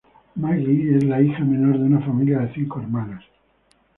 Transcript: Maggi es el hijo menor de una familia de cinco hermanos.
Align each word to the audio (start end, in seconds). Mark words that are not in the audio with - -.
Maggi 0.33 0.95
es 0.95 1.03
el 1.03 1.25
hijo 1.27 1.41
menor 1.45 1.77
de 1.77 1.83
una 1.85 2.01
familia 2.03 2.39
de 2.39 2.51
cinco 2.55 2.81
hermanos. 2.81 3.23